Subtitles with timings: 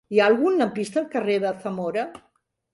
[0.13, 2.11] Hi ha algun lampista al carrer de Zamora?